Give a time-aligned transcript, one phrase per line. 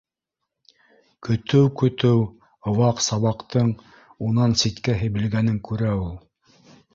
[1.27, 3.69] Көтөү-көтөү ваҡ сабаҡтың
[4.31, 6.11] унан ситкә һибелгәнен күрә ул